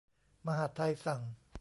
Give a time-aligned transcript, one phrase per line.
[0.45, 1.21] มหาดไทยสั่ง